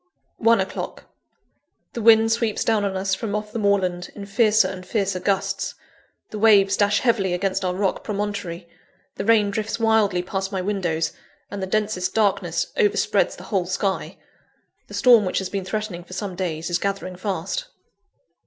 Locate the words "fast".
17.15-17.67